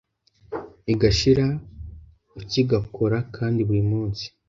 [0.93, 1.45] igashira
[2.39, 4.25] ukigakora kandi buri munsi